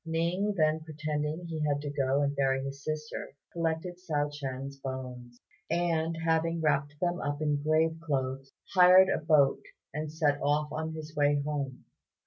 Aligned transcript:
Ning 0.03 0.55
then 0.57 0.79
pretending 0.79 1.45
he 1.45 1.59
had 1.63 1.79
to 1.81 1.91
go 1.91 2.23
and 2.23 2.35
bury 2.35 2.63
his 2.63 2.83
sister, 2.83 3.35
collected 3.53 3.99
Hsiao 3.99 4.31
ch'ien's 4.31 4.77
bones, 4.77 5.39
and, 5.69 6.17
having 6.25 6.59
wrapped 6.59 6.99
them 6.99 7.21
up 7.21 7.39
in 7.39 7.61
grave 7.61 7.99
clothes, 8.03 8.51
hired 8.73 9.09
a 9.09 9.19
boat, 9.19 9.61
and 9.93 10.11
set 10.11 10.41
off 10.41 10.71
on 10.71 10.93
his 10.95 11.15
way 11.15 11.39
home. 11.45 11.85